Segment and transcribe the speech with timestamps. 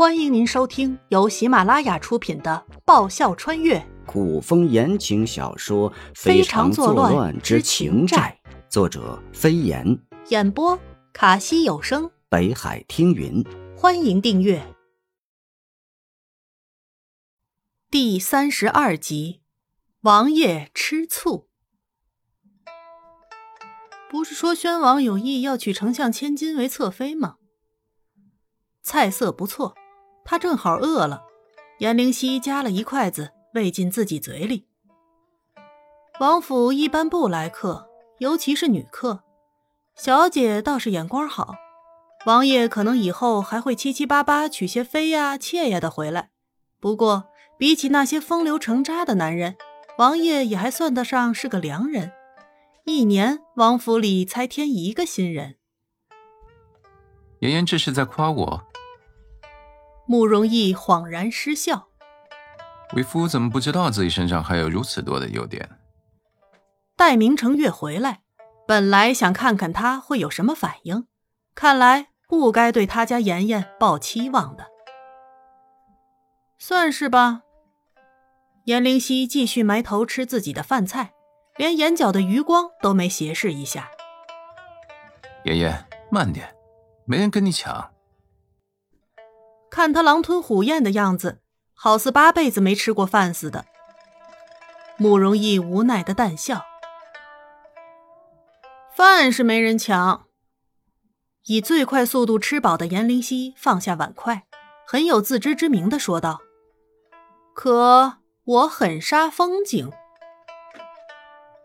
[0.00, 8.40] 欢迎您收听由喜马拉雅出品的《爆笑穿越古风言情小说《非常作乱之情债》，
[8.70, 9.84] 作者飞檐，》，
[10.30, 10.80] 演播
[11.12, 12.10] 卡西有声。
[12.30, 13.44] 北海听云。
[13.76, 14.74] 欢迎订阅。
[17.90, 19.42] 第三十二集，
[20.00, 21.50] 王爷吃醋。
[24.10, 27.36] 不是说宣王有意要娶丞相千金为侧妃吗？
[28.82, 29.76] 菜色不错，
[30.30, 31.24] 他正好饿了。
[31.80, 34.68] 颜灵犀夹了一筷子喂进自己嘴里。
[36.20, 37.88] 王府一般不来客，
[38.18, 39.24] 尤其是女客。
[39.96, 41.56] 小姐倒是眼光好，
[42.26, 46.30] 王爷可能以后还会七七八八娶些妃呀、妾呀的回来。
[46.78, 47.24] 不过，
[47.58, 49.56] 比起那些风流成渣的男人，
[49.98, 52.12] 王爷也还算得上是个良人。
[52.84, 55.56] 一年，王府里才添一个新人。
[57.40, 58.69] 妍妍这是在夸我？
[60.10, 61.86] 慕容逸恍然失笑。
[62.94, 65.70] 为夫怎么不知道自己身上还有如此多的优点？
[66.96, 68.22] 待明成月回来，
[68.66, 71.06] 本来想看看他会有什么反应，
[71.54, 74.66] 看来不该对他家妍妍抱期望的。
[76.58, 77.42] 算是吧。
[78.64, 81.12] 颜灵犀继续埋头吃自己的饭菜，
[81.56, 83.88] 连眼角的余光都没斜视一下。
[85.44, 86.52] 妍妍，慢点，
[87.04, 87.92] 没人跟你抢。
[89.70, 91.40] 看他狼吞虎咽的样子，
[91.74, 93.64] 好似八辈子没吃过饭似的。
[94.96, 96.66] 慕容易无奈的淡笑
[98.94, 100.26] ：“饭是没人抢。”
[101.46, 104.44] 以最快速度吃饱的颜灵犀放下碗筷，
[104.86, 106.40] 很有自知之明的说道
[107.54, 109.90] ：“可我很杀风景。”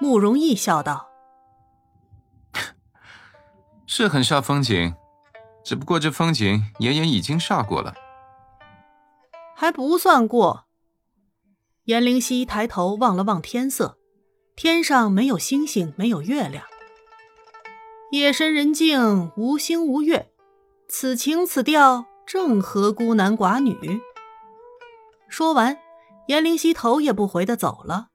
[0.00, 1.08] 慕容易笑道
[3.86, 4.94] ：“是很煞风景。”
[5.62, 7.94] 只不过这风景，妍妍已经煞过了，
[9.54, 10.64] 还不算过。
[11.84, 13.98] 颜灵犀抬头望了望天色，
[14.56, 16.64] 天上没有星星，没有月亮。
[18.12, 20.30] 夜深人静，无星无月，
[20.88, 24.00] 此情此调，正合孤男寡女。
[25.28, 25.78] 说完，
[26.26, 28.08] 颜灵犀头也不回的走了，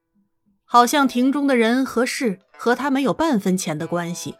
[0.64, 4.34] 好像庭中的人和事和他没有半分钱的关系。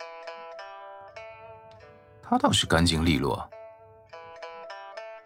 [2.29, 3.49] 他倒是干净利落。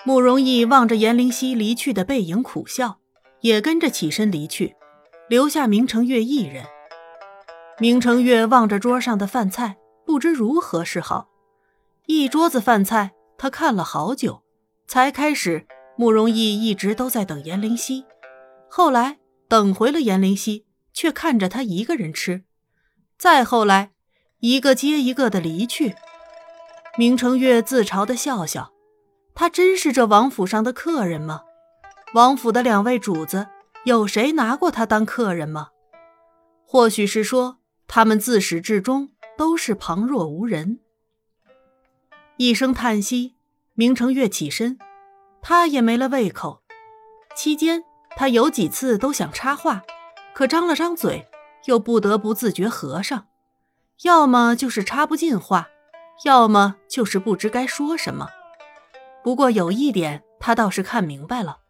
[0.05, 2.99] 慕容易望着颜灵犀离去的背影苦笑，
[3.41, 4.75] 也跟着起身离去，
[5.29, 6.65] 留下明成月一人。
[7.79, 11.29] 明成月望着桌上的饭菜，不知如何是好。
[12.07, 14.43] 一桌子饭菜，他看了好久，
[14.87, 15.67] 才开始。
[15.97, 18.07] 慕容易一直都在等颜灵犀，
[18.71, 19.19] 后来
[19.49, 22.45] 等回了颜灵犀，却看着他一个人吃。
[23.19, 23.91] 再后来，
[24.39, 25.95] 一个接一个的离去。
[26.99, 28.73] 明成月自嘲的笑笑，
[29.35, 31.43] 他真是这王府上的客人吗？
[32.15, 33.47] 王府的两位主子，
[33.85, 35.69] 有谁拿过他当客人吗？
[36.67, 40.81] 或许是说，他们自始至终都是旁若无人。
[42.37, 43.37] 一声叹息，
[43.75, 44.79] 明成月起身，
[45.41, 46.63] 他也没了胃口。
[47.37, 47.85] 期间，
[48.17, 49.83] 他有几次都想插话，
[50.35, 51.29] 可张了张嘴，
[51.67, 53.29] 又不得不自觉合上，
[54.03, 55.69] 要么就是插不进话。
[56.25, 58.29] 要么就是不知该说什么。
[59.23, 61.61] 不过有一点，他倒是看明白了：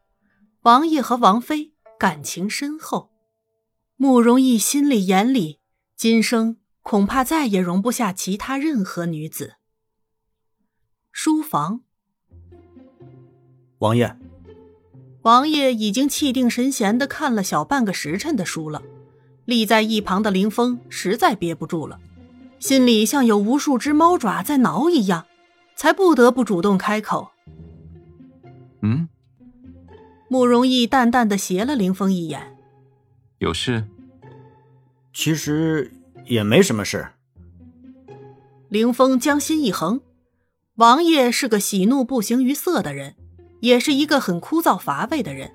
[0.62, 3.10] 王爷和王妃感情深厚。
[3.96, 5.60] 慕容逸心里眼里，
[5.96, 9.56] 今生恐怕再也容不下其他任何女子。
[11.12, 11.82] 书房，
[13.78, 14.16] 王爷，
[15.22, 18.82] 王爷已经气定神闲的看了小半个时辰的书了。
[19.44, 22.00] 立在一旁的林峰实在憋不住了。
[22.60, 25.24] 心里像有无数只猫爪在挠一样，
[25.74, 27.30] 才不得不主动开口。
[28.82, 29.08] 嗯，
[30.28, 32.56] 慕容易淡淡的斜了林峰一眼，
[33.38, 33.88] 有事？
[35.14, 35.90] 其实
[36.26, 37.08] 也没什么事。
[38.68, 40.02] 林峰将心一横，
[40.76, 43.16] 王爷是个喜怒不形于色的人，
[43.60, 45.50] 也是一个很枯燥乏味的人。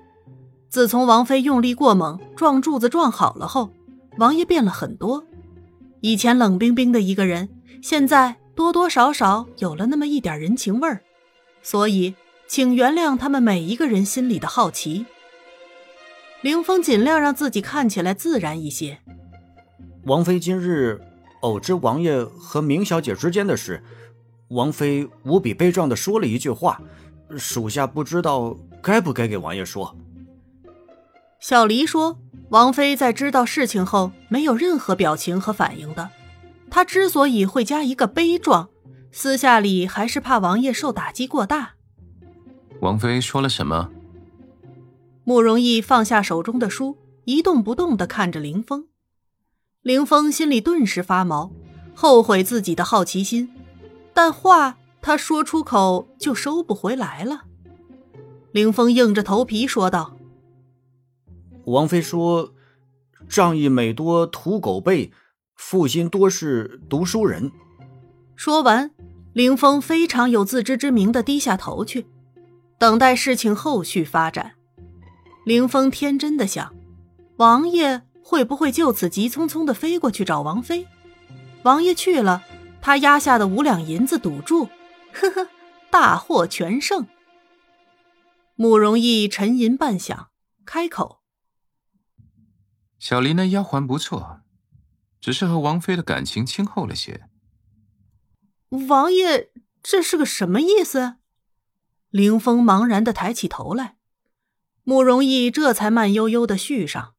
[0.68, 3.70] 自从王妃用力过猛撞柱子撞好了后，
[4.18, 5.24] 王爷变了很多。
[6.00, 7.48] 以前冷冰冰的一个人，
[7.82, 11.00] 现在多多少少有了那么一点人情味儿，
[11.62, 12.14] 所以
[12.46, 15.06] 请原谅他们每一个人心里的好奇。
[16.42, 18.98] 凌风尽量让自己看起来自然一些。
[20.04, 21.00] 王妃今日
[21.40, 23.82] 偶知王爷和明小姐之间的事，
[24.48, 26.80] 王妃无比悲壮的说了一句话，
[27.36, 29.96] 属下不知道该不该给王爷说。
[31.40, 32.18] 小黎说。
[32.50, 36.10] 王妃在知道事情后没有任何表情和反应的。
[36.70, 38.68] 她之所以会加一个悲壮，
[39.10, 41.74] 私下里还是怕王爷受打击过大。
[42.80, 43.90] 王妃说了什么？
[45.24, 48.86] 慕容逸放下手中的书，一动不动的看着林峰。
[49.82, 51.50] 林峰心里顿时发毛，
[51.94, 53.48] 后悔自己的好奇心，
[54.12, 57.42] 但话他说出口就收不回来了。
[58.52, 60.15] 林峰硬着头皮说道
[61.66, 62.52] ：“王妃说，
[63.28, 65.12] 仗义每多屠狗辈，
[65.54, 67.52] 负心多是读书人。”
[68.34, 68.90] 说完，
[69.32, 72.06] 凌风非常有自知之明的低下头去，
[72.78, 74.54] 等待事情后续发展。
[75.44, 76.74] 凌风天真的想，
[77.36, 78.02] 王爷。
[78.28, 80.84] 会不会就此急匆匆的飞过去找王妃？
[81.62, 82.42] 王爷去了，
[82.82, 84.64] 他压下的五两银子赌注，
[85.12, 85.48] 呵呵，
[85.92, 87.06] 大获全胜。
[88.56, 90.26] 慕容逸沉吟半晌，
[90.64, 91.20] 开口
[93.08, 94.40] ：“小离那丫鬟不错，
[95.20, 97.28] 只是和王妃的感情亲厚了些。”
[98.88, 101.18] 王爷这是个什么意思？
[102.10, 103.96] 林峰茫然的抬起头来，
[104.82, 107.14] 慕容逸这才慢悠悠的续上。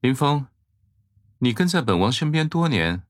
[0.00, 0.46] 林峰，
[1.40, 3.02] 你跟在本王身边多年，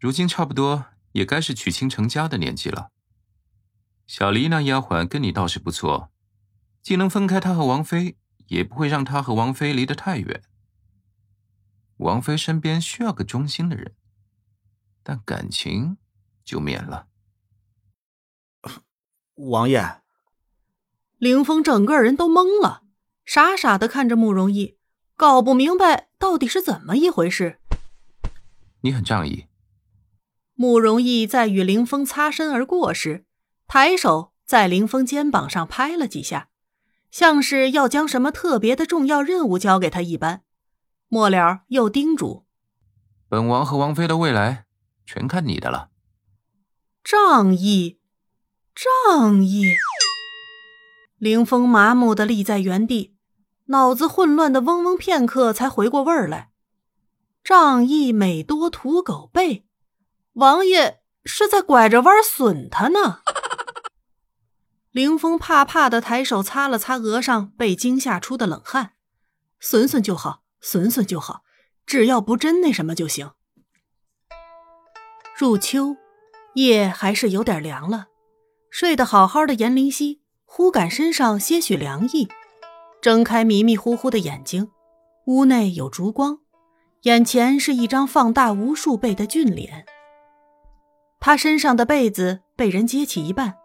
[0.00, 2.90] 如今差不多也该是娶亲成家的年纪了。
[4.08, 6.10] 小黎那丫鬟跟你倒是不错，
[6.82, 8.16] 既能分开她和王妃，
[8.48, 10.42] 也不会让她和王妃离得太远。
[11.98, 13.94] 王妃身边需要个忠心的人，
[15.02, 15.96] 但感情
[16.44, 17.06] 就免了。
[19.34, 20.00] 王爷，
[21.18, 22.82] 凌风整个人都懵了，
[23.24, 24.78] 傻傻的看着慕容易。
[25.16, 27.60] 搞不明白到底是怎么一回事。
[28.80, 29.46] 你很仗义。
[30.54, 33.24] 慕容易在与凌风擦身而过时，
[33.68, 36.48] 抬手在凌风肩膀上拍了几下，
[37.10, 40.42] 像是要将什么特别的重要任务交给他一般。
[41.12, 42.46] 末了又叮嘱
[43.28, 44.64] ：“本王和王妃的未来，
[45.04, 45.90] 全看你的了。”
[47.04, 48.00] 仗义，
[48.74, 49.74] 仗义。
[51.18, 53.14] 凌风麻木的立在原地。
[53.66, 56.50] 脑子混乱的嗡嗡片刻，才回过味儿来。
[57.44, 59.66] 仗义每多屠狗辈，
[60.32, 63.20] 王爷是在拐着弯损他呢。
[64.92, 68.94] 凌风怕怕的抬手擦了擦额上被惊吓出的冷汗，
[69.60, 71.42] 损损就好，损损就好，
[71.84, 73.32] 只要不真那什么就行。
[75.36, 75.96] 入秋，
[76.54, 78.06] 夜还是有点凉了，
[78.70, 82.28] 睡得好好的颜灵犀忽感身上些许凉意。
[83.00, 84.70] 睁开迷迷糊糊的眼睛，
[85.26, 86.38] 屋内有烛光，
[87.02, 89.84] 眼前是一张放大无数倍的俊脸。
[91.18, 93.56] 他身上的被子被人揭起一半，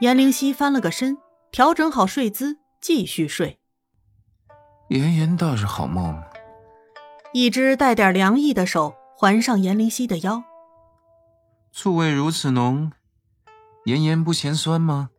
[0.00, 1.16] 颜灵犀翻了个身，
[1.52, 3.60] 调整好睡姿，继续睡。
[4.88, 6.22] 妍妍倒是好梦。
[7.32, 10.44] 一只带点凉意的手环上颜灵犀的腰。
[11.72, 12.92] 醋味如此浓，
[13.86, 15.10] 妍妍不嫌酸吗？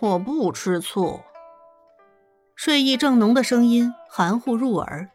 [0.00, 1.20] 我不吃醋。
[2.54, 5.08] 睡意正浓的声音含糊入耳。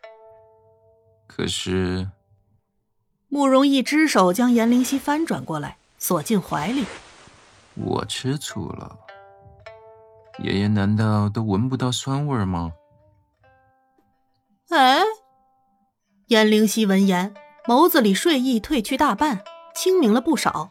[1.27, 2.09] 可是，
[3.27, 6.86] 慕容一只手将颜灵犀翻转过来，锁进怀里。
[7.75, 8.97] 我吃醋了，
[10.39, 12.71] 爷爷难道都闻不到酸味吗？
[14.70, 15.04] 哎，
[16.28, 17.36] 颜灵犀闻言，
[17.68, 19.44] 眸子里睡意褪去大半，
[19.76, 20.70] 清明了不少。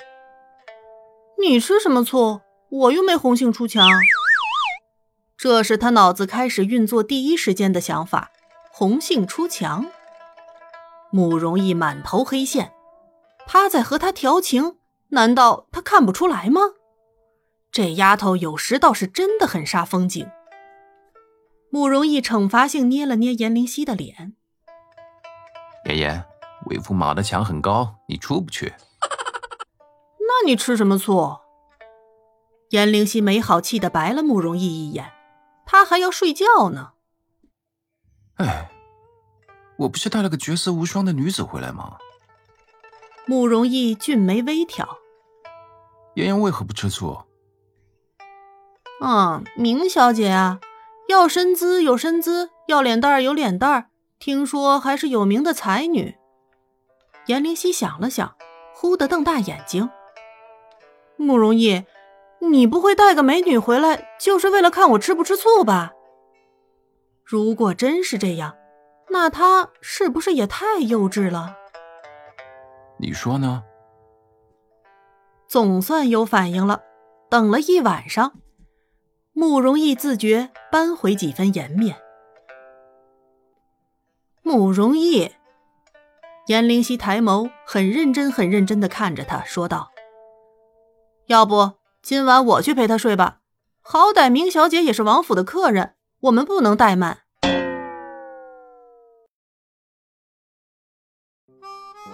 [1.38, 2.40] 你吃什么醋？
[2.70, 3.88] 我又没红杏出墙。
[5.36, 8.32] 这是他脑子开始运作第一时间的想法。
[8.72, 9.86] 红杏出墙，
[11.12, 12.72] 慕容逸满头黑线，
[13.46, 14.78] 他在和他调情，
[15.10, 16.62] 难道他看不出来吗？
[17.70, 20.28] 这丫头有时倒是真的很煞风景。
[21.74, 24.36] 慕容逸惩罚性捏了捏颜灵犀的脸
[25.86, 26.24] ：“妍妍，
[26.66, 28.74] 为父马的墙很高，你出不去。
[30.20, 31.38] 那你吃什么醋？”
[32.70, 35.12] 颜灵犀没好气的白了慕容逸一眼。
[35.66, 36.92] 他还要睡觉呢。
[38.36, 38.70] 哎，
[39.78, 41.98] 我不是带了个绝色无双的女子回来吗？
[43.26, 44.98] 慕容逸俊眉微挑。
[46.14, 47.24] 妍妍为何不吃醋？
[49.00, 50.60] 嗯，明小姐啊，
[51.08, 53.86] 要身姿有身姿，要脸蛋儿有脸蛋儿，
[54.18, 56.16] 听说还是有名的才女。
[57.26, 58.34] 颜灵犀想了想，
[58.74, 59.90] 忽地瞪大眼睛。
[61.16, 61.84] 慕容逸。
[62.40, 65.92] 你不会带个美女回来，就是为了看我吃不吃醋吧？
[67.24, 68.54] 如果真是这样，
[69.08, 71.56] 那他是不是也太幼稚了？
[72.98, 73.62] 你说呢？
[75.48, 76.82] 总算有反应了。
[77.30, 78.34] 等了一晚上，
[79.36, 81.96] 慕容逸自觉扳回几分颜面。
[84.42, 85.32] 慕容逸，
[86.46, 89.90] 颜灵犀抬眸，很认真、很认真的看着他，说道
[91.26, 93.40] ：“要不？”今晚我去陪他睡吧，
[93.80, 97.22] 好歹明小姐也是王府的客人，我们不能怠慢。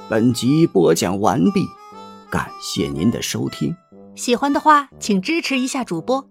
[0.09, 1.67] 本集播讲完毕，
[2.31, 3.77] 感谢您的收听。
[4.15, 6.31] 喜欢的话，请支持一下主播，